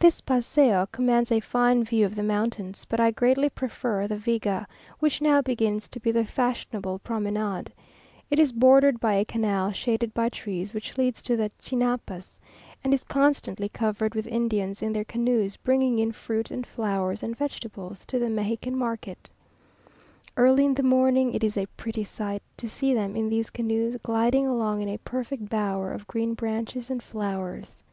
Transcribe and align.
This 0.00 0.20
Paseo 0.20 0.86
commands 0.90 1.30
a 1.30 1.38
fine 1.38 1.84
view 1.84 2.04
of 2.04 2.16
the 2.16 2.24
mountains, 2.24 2.84
but 2.84 2.98
I 2.98 3.12
greatly 3.12 3.48
prefer 3.48 4.08
the 4.08 4.16
Viga, 4.16 4.66
which 4.98 5.20
now 5.22 5.40
begins 5.42 5.86
to 5.90 6.00
be 6.00 6.10
the 6.10 6.24
fashionable 6.24 6.98
promenade. 6.98 7.72
It 8.32 8.40
is 8.40 8.50
bordered 8.50 8.98
by 8.98 9.14
a 9.14 9.24
canal 9.24 9.70
shaded 9.70 10.12
by 10.12 10.28
trees, 10.28 10.74
which 10.74 10.98
leads 10.98 11.22
to 11.22 11.36
the 11.36 11.52
Chinampas, 11.62 12.40
and 12.82 12.92
is 12.92 13.04
constantly 13.04 13.68
covered 13.68 14.16
with 14.16 14.26
Indians 14.26 14.82
in 14.82 14.92
their 14.92 15.04
canoes 15.04 15.56
bringing 15.56 16.00
in 16.00 16.10
fruit 16.10 16.50
and 16.50 16.66
flowers 16.66 17.22
and 17.22 17.36
vegetables 17.38 18.04
to 18.06 18.18
the 18.18 18.28
Mexican 18.28 18.76
market. 18.76 19.30
Early 20.36 20.64
in 20.64 20.74
the 20.74 20.82
morning 20.82 21.32
it 21.32 21.44
is 21.44 21.56
a 21.56 21.66
pretty 21.76 22.02
sight 22.02 22.42
to 22.56 22.68
see 22.68 22.92
them 22.92 23.14
in 23.14 23.28
these 23.28 23.50
canoes 23.50 23.96
gliding 24.02 24.48
along 24.48 24.82
in 24.82 24.88
a 24.88 24.98
perfect 24.98 25.48
bower 25.48 25.92
of 25.92 26.08
green 26.08 26.34
branches 26.34 26.90
and 26.90 27.00
flowers. 27.00 27.84